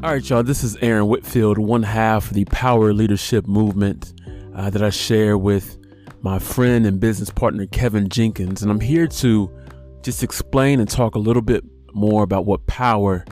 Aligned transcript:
All 0.00 0.12
right, 0.12 0.30
y'all, 0.30 0.44
this 0.44 0.62
is 0.62 0.76
Aaron 0.76 1.08
Whitfield, 1.08 1.58
one 1.58 1.82
half 1.82 2.28
of 2.28 2.34
the 2.34 2.44
Power 2.44 2.92
Leadership 2.92 3.48
Movement 3.48 4.14
uh, 4.54 4.70
that 4.70 4.80
I 4.80 4.90
share 4.90 5.36
with 5.36 5.76
my 6.20 6.38
friend 6.38 6.86
and 6.86 7.00
business 7.00 7.30
partner, 7.30 7.66
Kevin 7.66 8.08
Jenkins. 8.08 8.62
And 8.62 8.70
I'm 8.70 8.78
here 8.78 9.08
to 9.08 9.50
just 10.02 10.22
explain 10.22 10.78
and 10.78 10.88
talk 10.88 11.16
a 11.16 11.18
little 11.18 11.42
bit 11.42 11.64
more 11.94 12.22
about 12.22 12.46
what 12.46 12.64
power 12.68 13.24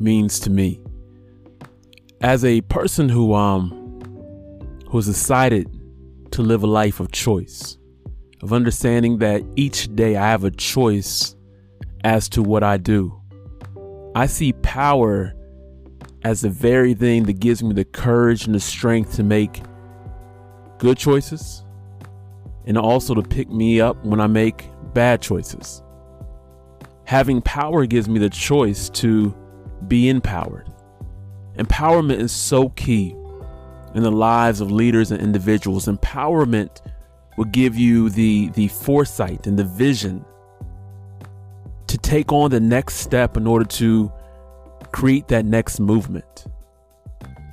means 0.00 0.40
to 0.40 0.50
me. 0.50 0.80
As 2.22 2.42
a 2.42 2.62
person 2.62 3.10
who, 3.10 3.34
um, 3.34 4.80
has 4.94 5.04
decided 5.04 5.68
to 6.30 6.40
live 6.40 6.62
a 6.62 6.66
life 6.66 7.00
of 7.00 7.12
choice, 7.12 7.76
of 8.42 8.54
understanding 8.54 9.18
that 9.18 9.42
each 9.56 9.94
day 9.94 10.16
I 10.16 10.30
have 10.30 10.44
a 10.44 10.50
choice 10.50 11.36
as 12.02 12.30
to 12.30 12.42
what 12.42 12.62
I 12.62 12.78
do, 12.78 13.20
I 14.14 14.24
see 14.24 14.54
power 14.54 15.34
as 16.24 16.40
the 16.42 16.50
very 16.50 16.94
thing 16.94 17.24
that 17.24 17.40
gives 17.40 17.62
me 17.62 17.72
the 17.74 17.84
courage 17.84 18.46
and 18.46 18.54
the 18.54 18.60
strength 18.60 19.16
to 19.16 19.22
make 19.22 19.62
good 20.78 20.96
choices 20.96 21.64
and 22.66 22.78
also 22.78 23.14
to 23.14 23.22
pick 23.22 23.50
me 23.50 23.80
up 23.80 24.04
when 24.04 24.20
I 24.20 24.26
make 24.26 24.68
bad 24.94 25.20
choices. 25.20 25.82
Having 27.04 27.42
power 27.42 27.86
gives 27.86 28.08
me 28.08 28.18
the 28.18 28.30
choice 28.30 28.88
to 28.90 29.34
be 29.88 30.08
empowered. 30.08 30.72
Empowerment 31.56 32.18
is 32.18 32.32
so 32.32 32.68
key 32.70 33.16
in 33.94 34.02
the 34.02 34.12
lives 34.12 34.60
of 34.60 34.70
leaders 34.70 35.10
and 35.10 35.20
individuals. 35.20 35.86
Empowerment 35.86 36.80
will 37.36 37.44
give 37.46 37.76
you 37.76 38.08
the, 38.10 38.48
the 38.50 38.68
foresight 38.68 39.46
and 39.46 39.58
the 39.58 39.64
vision 39.64 40.24
to 41.88 41.98
take 41.98 42.32
on 42.32 42.50
the 42.50 42.60
next 42.60 42.96
step 42.96 43.36
in 43.36 43.46
order 43.46 43.64
to 43.64 44.10
create 44.92 45.28
that 45.28 45.44
next 45.44 45.80
movement. 45.80 46.46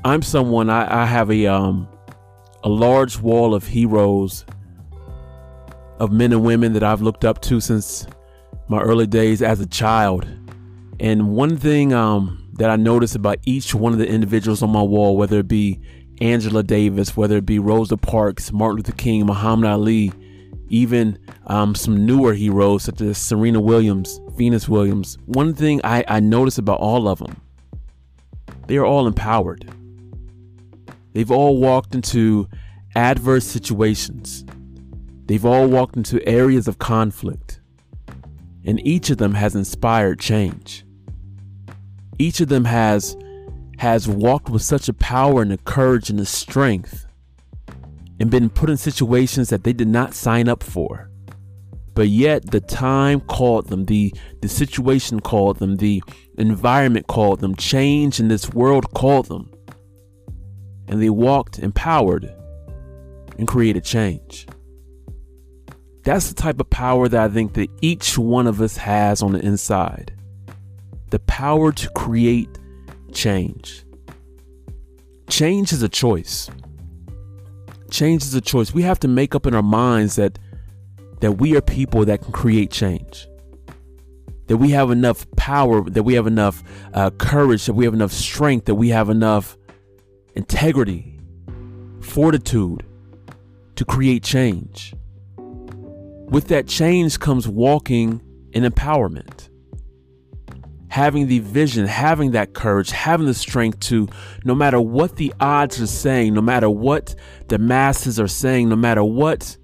I'm 0.05 0.21
someone 0.21 0.69
I, 0.69 1.03
I 1.03 1.05
have 1.05 1.31
a 1.31 1.47
um 1.47 1.87
a 2.63 2.69
large 2.69 3.19
wall 3.19 3.53
of 3.55 3.65
heroes 3.65 4.45
of 5.99 6.11
men 6.11 6.31
and 6.31 6.43
women 6.43 6.73
that 6.73 6.83
I've 6.83 7.01
looked 7.01 7.25
up 7.25 7.41
to 7.43 7.59
since 7.59 8.07
my 8.67 8.81
early 8.81 9.07
days 9.07 9.41
as 9.41 9.59
a 9.59 9.65
child. 9.65 10.27
And 10.99 11.29
one 11.29 11.57
thing 11.57 11.93
um, 11.93 12.49
that 12.53 12.69
I 12.69 12.75
notice 12.75 13.15
about 13.15 13.37
each 13.45 13.73
one 13.73 13.93
of 13.93 13.99
the 13.99 14.07
individuals 14.07 14.61
on 14.61 14.69
my 14.69 14.81
wall, 14.81 15.17
whether 15.17 15.39
it 15.39 15.47
be 15.47 15.79
Angela 16.21 16.63
Davis, 16.63 17.15
whether 17.15 17.37
it 17.37 17.45
be 17.45 17.59
Rosa 17.59 17.97
Parks, 17.97 18.51
Martin 18.51 18.77
Luther 18.77 18.91
King, 18.93 19.25
Muhammad 19.25 19.69
Ali, 19.69 20.11
even 20.69 21.17
um, 21.47 21.75
some 21.75 22.05
newer 22.05 22.33
heroes 22.33 22.83
such 22.83 23.01
as 23.01 23.17
Serena 23.17 23.59
Williams, 23.59 24.19
Venus 24.31 24.69
Williams. 24.69 25.17
One 25.25 25.53
thing 25.53 25.81
I, 25.83 26.03
I 26.07 26.19
notice 26.19 26.57
about 26.57 26.79
all 26.79 27.07
of 27.07 27.19
them, 27.19 27.41
they 28.67 28.77
are 28.77 28.85
all 28.85 29.07
empowered. 29.07 29.69
They've 31.13 31.31
all 31.31 31.57
walked 31.57 31.95
into 31.95 32.47
adverse 32.95 33.45
situations. 33.45 34.45
They've 35.25 35.45
all 35.45 35.67
walked 35.67 35.97
into 35.97 36.25
areas 36.27 36.67
of 36.67 36.79
conflict. 36.79 37.59
And 38.65 38.85
each 38.85 39.09
of 39.09 39.17
them 39.17 39.33
has 39.33 39.55
inspired 39.55 40.19
change. 40.19 40.85
Each 42.17 42.41
of 42.41 42.49
them 42.49 42.65
has 42.65 43.17
has 43.77 44.09
walked 44.09 44.49
with 44.49 44.61
such 44.61 44.89
a 44.89 44.93
power 44.93 45.41
and 45.41 45.53
a 45.53 45.57
courage 45.57 46.09
and 46.09 46.19
a 46.19 46.25
strength 46.25 47.07
and 48.19 48.29
been 48.29 48.49
put 48.49 48.69
in 48.69 48.77
situations 48.77 49.49
that 49.49 49.63
they 49.63 49.73
did 49.73 49.87
not 49.87 50.13
sign 50.13 50.47
up 50.49 50.63
for. 50.63 51.09
But 51.93 52.09
yet 52.09 52.51
the 52.51 52.61
time 52.61 53.21
called 53.21 53.67
them, 53.67 53.85
the, 53.85 54.13
the 54.41 54.49
situation 54.49 55.19
called 55.19 55.59
them, 55.59 55.77
the 55.77 56.03
environment 56.37 57.07
called 57.07 57.39
them, 57.39 57.55
change 57.55 58.19
in 58.19 58.27
this 58.27 58.49
world 58.53 58.93
called 58.93 59.27
them. 59.27 59.51
And 60.87 61.01
they 61.01 61.09
walked 61.09 61.59
empowered 61.59 62.33
and 63.37 63.47
created 63.47 63.83
change. 63.83 64.47
That's 66.03 66.29
the 66.29 66.35
type 66.35 66.59
of 66.59 66.69
power 66.69 67.08
that 67.08 67.21
I 67.21 67.33
think 67.33 67.53
that 67.53 67.69
each 67.81 68.17
one 68.17 68.47
of 68.47 68.61
us 68.61 68.77
has 68.77 69.21
on 69.21 69.33
the 69.33 69.39
inside. 69.39 70.13
The 71.09 71.19
power 71.19 71.71
to 71.71 71.89
create 71.89 72.49
change. 73.11 73.83
Change 75.27 75.71
is 75.73 75.83
a 75.83 75.89
choice 75.89 76.49
change 77.92 78.23
is 78.23 78.33
a 78.33 78.42
choice. 78.42 78.73
We 78.73 78.83
have 78.83 79.00
to 79.00 79.08
make 79.08 79.36
up 79.36 79.45
in 79.45 79.54
our 79.54 79.64
minds 79.64 80.16
that 80.16 80.39
that 81.20 81.33
we 81.33 81.55
are 81.58 81.61
people 81.61 82.05
that 82.05 82.22
can 82.22 82.32
create 82.32 82.72
change. 82.72 83.27
That 84.48 84.58
we 84.58 84.70
have 84.72 84.89
enough 84.89 85.30
power, 85.36 85.82
that 85.89 86.04
we 86.04 86.14
have 86.14 86.27
enough 86.27 86.64
uh, 86.94 87.10
courage, 87.11 87.66
that 87.66 87.73
we 87.73 87.86
have 87.86 87.94
enough 87.94 88.11
strength, 88.11 88.66
that 88.66 88.76
we 88.76 88.89
have 88.89 89.10
enough 89.10 89.58
integrity, 90.36 91.20
fortitude 92.02 92.86
to 93.76 93.86
create 93.86 94.23
change. 94.23 94.94
With 95.38 96.48
that 96.48 96.67
change 96.67 97.20
comes 97.20 97.48
walking 97.48 98.21
in 98.54 98.64
empowerment 98.64 99.50
having 100.89 101.27
the 101.27 101.39
vision, 101.39 101.86
having 101.86 102.32
that 102.32 102.54
courage, 102.54 102.92
having 102.92 103.27
the 103.27 103.33
strength 103.33 103.80
to, 103.80 104.08
no 104.44 104.55
matter 104.55 104.82
what 104.82 105.16
the 105.16 105.33
odds 105.39 105.80
are 105.80 105.88
saying, 105.88 106.33
no 106.33 106.42
matter 106.42 106.70
what 106.70 107.16
the 107.48 107.58
masses 107.58 108.20
are 108.20 108.27
saying, 108.27 108.70
no 108.70 108.76
matter 108.76 109.04
what 109.04 109.55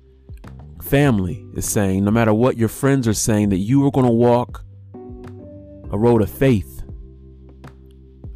family 0.81 1.43
is 1.55 1.67
saying, 1.67 2.03
no 2.05 2.11
matter 2.11 2.33
what 2.33 2.57
your 2.57 2.69
friends 2.69 3.07
are 3.07 3.13
saying, 3.13 3.49
that 3.49 3.57
you 3.57 3.85
are 3.85 3.91
going 3.91 4.05
to 4.05 4.11
walk 4.11 4.63
a 5.91 5.97
road 5.97 6.21
of 6.21 6.29
faith, 6.29 6.83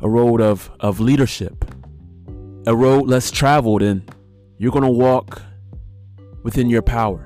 a 0.01 0.09
road 0.09 0.41
of, 0.41 0.71
of 0.79 0.99
leadership, 0.99 1.65
a 2.65 2.75
road 2.75 3.07
less 3.07 3.29
traveled, 3.29 3.83
and 3.83 4.13
you're 4.57 4.71
going 4.71 4.83
to 4.83 4.89
walk 4.89 5.43
within 6.43 6.69
your 6.69 6.81
power. 6.81 7.25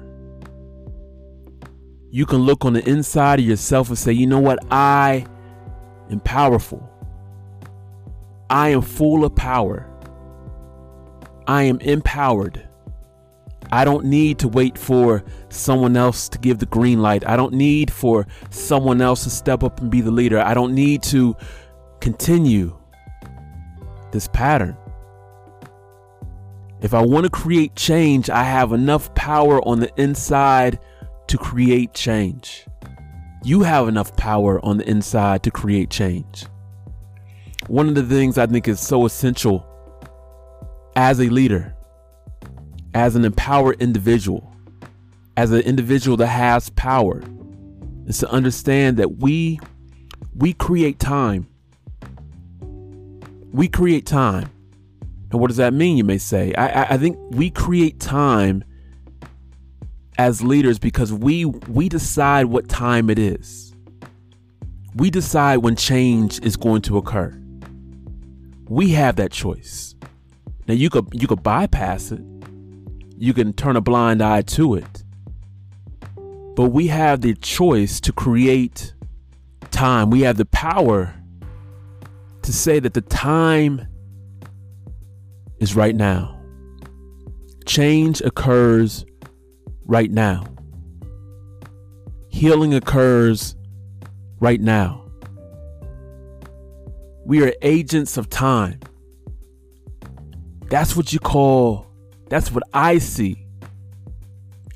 You 2.11 2.25
can 2.25 2.39
look 2.39 2.65
on 2.65 2.73
the 2.73 2.87
inside 2.87 3.39
of 3.39 3.45
yourself 3.45 3.87
and 3.87 3.97
say, 3.97 4.11
you 4.11 4.27
know 4.27 4.39
what? 4.39 4.59
I 4.69 5.25
and 6.09 6.23
powerful. 6.23 6.89
I 8.49 8.69
am 8.69 8.81
full 8.81 9.25
of 9.25 9.35
power. 9.35 9.89
I 11.47 11.63
am 11.63 11.79
empowered. 11.81 12.67
I 13.71 13.85
don't 13.85 14.05
need 14.05 14.37
to 14.39 14.47
wait 14.47 14.77
for 14.77 15.23
someone 15.49 15.97
else 15.97 16.29
to 16.29 16.37
give 16.37 16.59
the 16.59 16.67
green 16.67 17.01
light. 17.01 17.27
I 17.27 17.35
don't 17.35 17.53
need 17.53 17.91
for 17.91 18.27
someone 18.51 19.01
else 19.01 19.23
to 19.23 19.29
step 19.29 19.63
up 19.63 19.81
and 19.81 19.89
be 19.89 20.01
the 20.01 20.11
leader. 20.11 20.39
I 20.39 20.53
don't 20.53 20.75
need 20.75 21.01
to 21.03 21.35
continue 21.99 22.77
this 24.11 24.27
pattern. 24.27 24.77
If 26.81 26.93
I 26.93 27.01
want 27.01 27.23
to 27.23 27.29
create 27.29 27.75
change, 27.75 28.29
I 28.29 28.43
have 28.43 28.73
enough 28.73 29.15
power 29.15 29.65
on 29.67 29.79
the 29.79 29.89
inside 29.99 30.79
to 31.27 31.37
create 31.37 31.93
change. 31.93 32.67
You 33.45 33.63
have 33.63 33.89
enough 33.89 34.15
power 34.15 34.63
on 34.63 34.77
the 34.77 34.89
inside 34.89 35.43
to 35.43 35.51
create 35.51 35.89
change. 35.89 36.45
One 37.67 37.89
of 37.89 37.95
the 37.95 38.03
things 38.03 38.37
I 38.37 38.45
think 38.45 38.69
is 38.69 38.79
so 38.79 39.05
essential 39.05 39.67
as 40.95 41.19
a 41.19 41.27
leader, 41.27 41.75
as 42.93 43.15
an 43.15 43.25
empowered 43.25 43.81
individual, 43.81 44.55
as 45.35 45.51
an 45.51 45.59
individual 45.61 46.15
that 46.17 46.27
has 46.27 46.69
power, 46.71 47.21
is 48.07 48.19
to 48.19 48.29
understand 48.29 48.97
that 48.97 49.17
we 49.17 49.59
we 50.35 50.53
create 50.53 50.99
time. 50.99 51.47
We 53.51 53.67
create 53.67 54.05
time. 54.05 54.49
And 55.31 55.41
what 55.41 55.47
does 55.47 55.57
that 55.57 55.73
mean, 55.73 55.97
you 55.97 56.03
may 56.03 56.17
say? 56.17 56.53
I, 56.55 56.93
I 56.93 56.97
think 56.97 57.17
we 57.31 57.49
create 57.49 57.99
time 57.99 58.63
as 60.17 60.41
leaders 60.41 60.79
because 60.79 61.11
we 61.11 61.45
we 61.45 61.89
decide 61.89 62.45
what 62.45 62.69
time 62.69 63.09
it 63.09 63.19
is. 63.19 63.73
We 64.95 65.09
decide 65.09 65.57
when 65.57 65.75
change 65.75 66.39
is 66.43 66.55
going 66.55 66.81
to 66.83 66.97
occur. 66.97 67.37
We 68.69 68.91
have 68.91 69.15
that 69.15 69.31
choice. 69.31 69.95
Now 70.67 70.75
you 70.75 70.89
could 70.89 71.07
you 71.13 71.27
could 71.27 71.43
bypass 71.43 72.11
it. 72.11 72.21
You 73.17 73.33
can 73.33 73.53
turn 73.53 73.75
a 73.75 73.81
blind 73.81 74.21
eye 74.21 74.41
to 74.41 74.75
it. 74.75 75.03
But 76.55 76.69
we 76.69 76.87
have 76.87 77.21
the 77.21 77.33
choice 77.33 77.99
to 78.01 78.13
create 78.13 78.93
time. 79.71 80.09
We 80.11 80.21
have 80.21 80.37
the 80.37 80.45
power 80.45 81.13
to 82.43 82.53
say 82.53 82.79
that 82.79 82.93
the 82.93 83.01
time 83.01 83.87
is 85.59 85.75
right 85.75 85.95
now. 85.95 86.39
Change 87.65 88.21
occurs 88.21 89.05
right 89.93 90.09
now. 90.09 90.43
Healing 92.29 92.73
occurs 92.73 93.55
right 94.39 94.59
now. 94.59 95.05
We 97.25 97.43
are 97.43 97.53
agents 97.61 98.17
of 98.17 98.27
time. 98.27 98.79
That's 100.71 100.95
what 100.95 101.13
you 101.13 101.19
call, 101.19 101.85
that's 102.27 102.51
what 102.51 102.63
I 102.73 102.97
see 102.97 103.45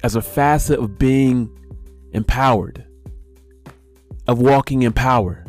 as 0.03 0.15
a 0.15 0.21
facet 0.21 0.77
of 0.77 0.99
being 0.99 1.49
empowered, 2.11 2.85
of 4.27 4.39
walking 4.39 4.83
in 4.83 4.93
power. 4.93 5.43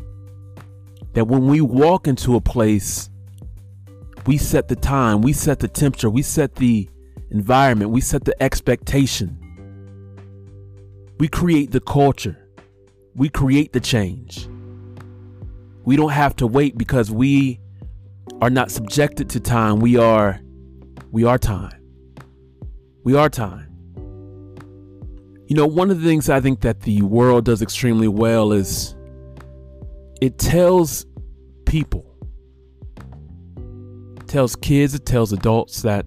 that 1.13 1.27
when 1.27 1.47
we 1.47 1.61
walk 1.61 2.07
into 2.07 2.37
a 2.37 2.41
place, 2.41 3.11
we 4.27 4.39
set 4.39 4.69
the 4.69 4.77
time, 4.77 5.21
we 5.21 5.33
set 5.33 5.59
the 5.59 5.69
temperature, 5.69 6.09
we 6.09 6.23
set 6.23 6.55
the 6.55 6.89
environment, 7.31 7.91
we 7.91 8.01
set 8.01 8.25
the 8.25 8.41
expectation. 8.43 9.39
We 11.19 11.29
create 11.29 11.73
the 11.73 11.81
culture, 11.81 12.49
we 13.15 13.29
create 13.29 13.73
the 13.73 13.81
change. 13.81 14.49
We 15.85 15.97
don't 15.97 16.11
have 16.11 16.37
to 16.37 16.47
wait 16.47 16.77
because 16.77 17.11
we 17.11 17.61
are 18.43 18.51
not 18.51 18.71
subjected 18.71 19.31
to 19.31 19.41
time. 19.41 19.81
We 19.81 19.97
are 19.97 20.41
we 21.11 21.25
are 21.25 21.39
time. 21.39 21.83
We 23.05 23.17
are 23.17 23.29
time. 23.29 23.69
You 25.47 25.57
know, 25.57 25.67
one 25.67 25.91
of 25.91 26.01
the 26.01 26.07
things 26.07 26.29
I 26.29 26.41
think 26.41 26.61
that 26.61 26.83
the 26.83 27.01
world 27.01 27.47
does 27.47 27.63
extremely 27.63 28.07
well 28.07 28.53
is 28.53 28.95
it 30.21 30.39
tells 30.39 31.07
people, 31.65 32.05
tells 34.27 34.55
kids, 34.57 34.95
it 34.95 35.07
tells 35.07 35.33
adults 35.33 35.83
that 35.83 36.05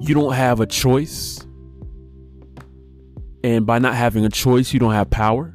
you 0.00 0.14
don't 0.14 0.34
have 0.34 0.60
a 0.60 0.66
choice. 0.66 1.46
And 3.44 3.66
by 3.66 3.78
not 3.78 3.94
having 3.94 4.24
a 4.24 4.28
choice, 4.28 4.72
you 4.72 4.80
don't 4.80 4.92
have 4.92 5.10
power. 5.10 5.54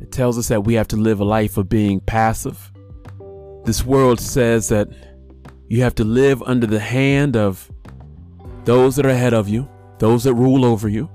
It 0.00 0.12
tells 0.12 0.38
us 0.38 0.48
that 0.48 0.64
we 0.64 0.74
have 0.74 0.88
to 0.88 0.96
live 0.96 1.20
a 1.20 1.24
life 1.24 1.56
of 1.56 1.68
being 1.68 2.00
passive. 2.00 2.72
This 3.64 3.84
world 3.84 4.20
says 4.20 4.68
that 4.68 4.88
you 5.68 5.82
have 5.82 5.94
to 5.96 6.04
live 6.04 6.42
under 6.42 6.66
the 6.66 6.80
hand 6.80 7.36
of 7.36 7.70
those 8.64 8.96
that 8.96 9.06
are 9.06 9.10
ahead 9.10 9.34
of 9.34 9.48
you 9.48 9.68
those 9.98 10.24
that 10.24 10.34
rule 10.34 10.64
over 10.64 10.88
you. 10.88 11.10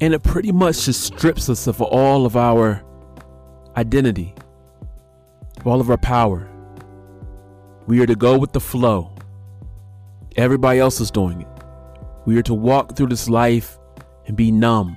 And 0.00 0.14
it 0.14 0.22
pretty 0.22 0.52
much 0.52 0.84
just 0.84 1.02
strips 1.02 1.48
us 1.48 1.66
of 1.66 1.82
all 1.82 2.24
of 2.24 2.36
our 2.36 2.82
identity, 3.76 4.34
of 5.58 5.66
all 5.66 5.80
of 5.80 5.90
our 5.90 5.98
power. 5.98 6.48
We 7.86 8.00
are 8.00 8.06
to 8.06 8.14
go 8.14 8.38
with 8.38 8.52
the 8.52 8.60
flow. 8.60 9.14
Everybody 10.36 10.78
else 10.78 11.00
is 11.00 11.10
doing 11.10 11.42
it. 11.42 11.48
We 12.26 12.36
are 12.38 12.42
to 12.42 12.54
walk 12.54 12.96
through 12.96 13.08
this 13.08 13.28
life 13.28 13.77
and 14.28 14.36
be 14.36 14.52
numb. 14.52 14.96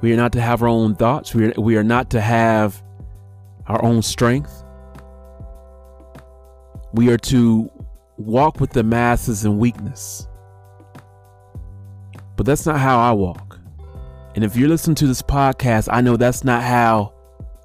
We 0.00 0.12
are 0.12 0.16
not 0.16 0.32
to 0.32 0.40
have 0.40 0.62
our 0.62 0.68
own 0.68 0.94
thoughts. 0.94 1.34
We 1.34 1.48
are, 1.48 1.60
we 1.60 1.76
are 1.76 1.84
not 1.84 2.10
to 2.10 2.20
have 2.20 2.82
our 3.66 3.84
own 3.84 4.00
strength. 4.00 4.62
We 6.92 7.10
are 7.10 7.18
to 7.18 7.70
walk 8.16 8.60
with 8.60 8.70
the 8.70 8.82
masses 8.82 9.44
in 9.44 9.58
weakness. 9.58 10.26
But 12.36 12.46
that's 12.46 12.64
not 12.64 12.78
how 12.78 12.98
I 12.98 13.12
walk. 13.12 13.58
And 14.34 14.44
if 14.44 14.56
you're 14.56 14.68
listening 14.68 14.94
to 14.96 15.06
this 15.06 15.22
podcast, 15.22 15.88
I 15.90 16.00
know 16.00 16.16
that's 16.16 16.44
not 16.44 16.62
how 16.62 17.12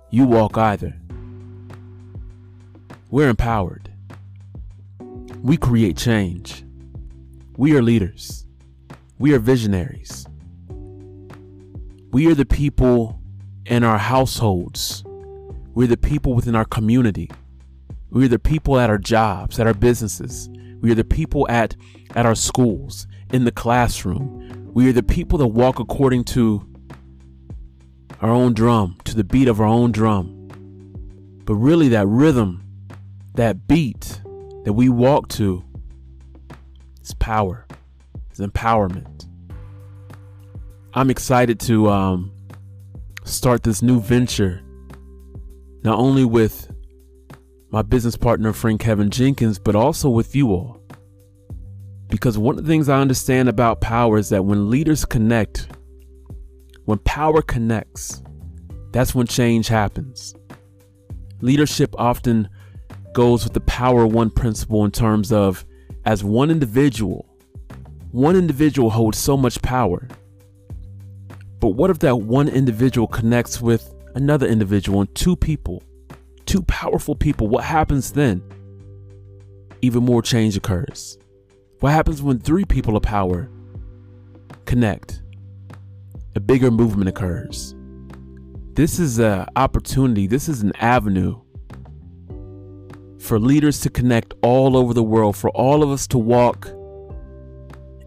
you 0.10 0.26
walk 0.26 0.58
either. 0.58 0.96
We're 3.10 3.30
empowered. 3.30 3.92
We 5.44 5.58
create 5.58 5.98
change. 5.98 6.64
We 7.58 7.76
are 7.76 7.82
leaders. 7.82 8.46
We 9.20 9.34
are 9.34 9.40
visionaries. 9.40 10.26
We 12.12 12.30
are 12.30 12.36
the 12.36 12.46
people 12.46 13.22
in 13.66 13.86
our 13.86 13.98
households. 13.98 15.02
We're 15.74 15.88
the 15.88 15.96
people 15.96 16.34
within 16.34 16.58
our 16.58 16.66
community. 16.66 17.32
We're 18.10 18.28
the 18.28 18.38
people 18.38 18.78
at 18.78 18.90
our 18.90 18.98
jobs, 18.98 19.62
at 19.62 19.66
our 19.66 19.74
businesses. 19.74 20.50
We 20.82 20.92
are 20.92 20.96
the 20.96 21.06
people 21.06 21.48
at, 21.50 21.78
at 22.14 22.26
our 22.26 22.36
schools, 22.36 23.08
in 23.32 23.46
the 23.46 23.52
classroom. 23.52 24.72
We 24.74 24.90
are 24.90 24.92
the 24.92 25.04
people 25.04 25.38
that 25.38 25.48
walk 25.48 25.80
according 25.80 26.26
to 26.26 26.68
our 28.20 28.30
own 28.30 28.54
drum, 28.54 28.98
to 29.06 29.16
the 29.16 29.24
beat 29.24 29.48
of 29.48 29.62
our 29.62 29.68
own 29.68 29.94
drum. 29.94 30.50
But 31.46 31.56
really, 31.56 31.88
that 31.90 32.08
rhythm, 32.08 32.62
that 33.36 33.70
beat 33.70 34.22
that 34.66 34.74
we 34.74 34.90
walk 34.90 35.30
to 35.30 35.64
is 37.02 37.14
power, 37.14 37.66
is 38.34 38.40
empowerment. 38.40 39.11
I'm 40.94 41.10
excited 41.10 41.58
to 41.62 41.90
um, 41.90 42.34
start 43.24 43.64
this 43.64 43.82
new 43.82 44.02
venture, 44.02 44.62
not 45.84 45.98
only 45.98 46.26
with 46.26 46.70
my 47.70 47.82
business 47.82 48.18
partner, 48.18 48.52
friend 48.52 48.78
Kevin 48.78 49.10
Jenkins, 49.10 49.58
but 49.58 49.74
also 49.74 50.10
with 50.10 50.36
you 50.36 50.50
all. 50.50 50.82
Because 52.10 52.38
one 52.38 52.58
of 52.58 52.66
the 52.66 52.70
things 52.70 52.90
I 52.90 53.00
understand 53.00 53.48
about 53.48 53.80
power 53.80 54.18
is 54.18 54.28
that 54.30 54.44
when 54.44 54.70
leaders 54.70 55.06
connect, 55.06 55.70
when 56.84 56.98
power 57.00 57.42
connects, 57.42 58.22
that's 58.92 59.16
when 59.16 59.28
change 59.28 59.70
happens. 59.70 60.36
Leadership 61.40 61.96
often 61.98 62.50
goes 63.14 63.46
with 63.46 63.54
the 63.54 63.62
power 63.62 64.06
one 64.06 64.30
principle 64.30 64.84
in 64.84 64.92
terms 64.92 65.32
of 65.32 65.64
as 66.04 66.22
one 66.22 66.52
individual, 66.52 67.30
one 68.12 68.36
individual 68.36 68.90
holds 68.90 69.18
so 69.18 69.38
much 69.38 69.62
power. 69.62 70.10
But 71.62 71.70
what 71.70 71.92
if 71.92 72.00
that 72.00 72.18
one 72.18 72.50
individual 72.50 73.08
connects 73.08 73.62
with 73.62 73.94
another 74.16 74.48
individual 74.48 75.02
and 75.02 75.16
two 75.16 75.36
people, 75.36 75.84
two 76.48 76.64
powerful 76.64 77.16
people? 77.16 77.48
What 77.48 77.64
happens 77.64 78.12
then? 78.12 78.42
Even 79.84 80.04
more 80.04 80.24
change 80.24 80.58
occurs. 80.58 81.20
What 81.80 81.92
happens 81.94 82.22
when 82.22 82.40
three 82.40 82.66
people 82.66 82.98
of 82.98 83.04
power 83.04 83.48
connect? 84.66 85.22
A 86.36 86.40
bigger 86.40 86.72
movement 86.72 87.10
occurs. 87.10 87.76
This 88.74 88.98
is 88.98 89.20
an 89.20 89.46
opportunity, 89.56 90.26
this 90.26 90.50
is 90.50 90.64
an 90.64 90.72
avenue 90.78 91.40
for 93.20 93.38
leaders 93.38 93.82
to 93.82 93.90
connect 93.92 94.34
all 94.42 94.76
over 94.76 94.96
the 94.96 95.04
world, 95.04 95.38
for 95.38 95.52
all 95.52 95.84
of 95.84 95.92
us 95.92 96.08
to 96.08 96.18
walk 96.18 96.70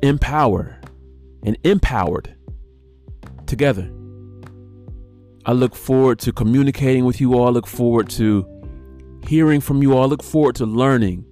in 0.03 0.19
power 0.19 0.81
and 1.45 1.57
empowered 1.63 2.35
together. 3.55 3.89
I 5.47 5.53
look 5.53 5.77
forward 5.77 6.19
to 6.21 6.33
communicating 6.33 7.05
with 7.05 7.21
you 7.21 7.35
all. 7.35 7.47
I 7.47 7.51
look 7.51 7.67
forward 7.67 8.09
to 8.11 8.45
hearing 9.29 9.61
from 9.61 9.83
you 9.83 9.95
all. 9.95 10.03
I 10.03 10.07
look 10.07 10.23
forward 10.23 10.57
to 10.57 10.67
learning 10.67 11.25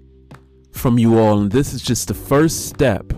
from 0.71 0.99
you 0.99 1.19
all. 1.19 1.41
And 1.41 1.51
this 1.51 1.73
is 1.73 1.83
just 1.83 2.09
the 2.09 2.15
first 2.15 2.67
step 2.67 3.13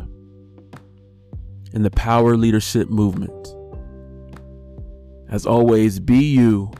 in 1.72 1.82
the 1.82 1.90
power 1.90 2.36
leadership 2.36 2.88
movement. 2.88 3.48
As 5.28 5.44
always, 5.44 5.98
be 5.98 6.24
you 6.24 6.70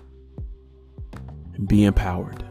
and 1.55 1.67
be 1.67 1.85
empowered. 1.85 2.44